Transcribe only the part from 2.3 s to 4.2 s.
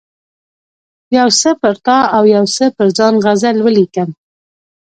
یو څه پر ځان غزل ولیکم.